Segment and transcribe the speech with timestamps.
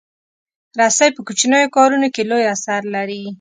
[0.79, 3.21] رسۍ په کوچنیو کارونو کې لوی اثر لري.